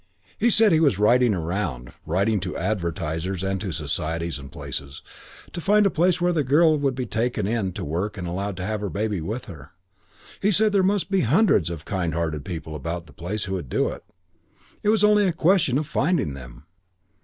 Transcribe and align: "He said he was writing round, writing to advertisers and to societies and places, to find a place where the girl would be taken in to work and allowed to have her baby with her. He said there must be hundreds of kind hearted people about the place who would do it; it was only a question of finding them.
"He 0.39 0.49
said 0.49 0.71
he 0.71 0.79
was 0.79 0.97
writing 0.97 1.35
round, 1.35 1.93
writing 2.07 2.39
to 2.39 2.57
advertisers 2.57 3.43
and 3.43 3.61
to 3.61 3.71
societies 3.71 4.39
and 4.39 4.51
places, 4.51 5.03
to 5.53 5.61
find 5.61 5.85
a 5.85 5.91
place 5.91 6.19
where 6.19 6.33
the 6.33 6.43
girl 6.43 6.75
would 6.75 6.95
be 6.95 7.05
taken 7.05 7.45
in 7.45 7.71
to 7.73 7.85
work 7.85 8.17
and 8.17 8.27
allowed 8.27 8.57
to 8.57 8.65
have 8.65 8.81
her 8.81 8.89
baby 8.89 9.21
with 9.21 9.45
her. 9.45 9.73
He 10.41 10.49
said 10.49 10.71
there 10.71 10.81
must 10.81 11.11
be 11.11 11.19
hundreds 11.21 11.69
of 11.69 11.85
kind 11.85 12.15
hearted 12.15 12.43
people 12.43 12.75
about 12.75 13.05
the 13.05 13.13
place 13.13 13.43
who 13.43 13.53
would 13.53 13.69
do 13.69 13.89
it; 13.89 14.03
it 14.81 14.89
was 14.89 15.03
only 15.03 15.27
a 15.27 15.31
question 15.33 15.77
of 15.77 15.85
finding 15.85 16.33
them. 16.33 16.65